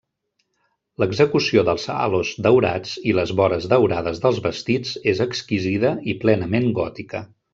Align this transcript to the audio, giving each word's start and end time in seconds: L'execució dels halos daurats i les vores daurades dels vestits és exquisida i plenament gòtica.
L'execució 1.01 1.63
dels 1.67 1.83
halos 1.95 2.31
daurats 2.47 2.95
i 3.11 3.13
les 3.19 3.33
vores 3.43 3.69
daurades 3.75 4.23
dels 4.25 4.41
vestits 4.47 4.97
és 5.13 5.23
exquisida 5.29 5.95
i 6.15 6.19
plenament 6.27 6.69
gòtica. 6.81 7.25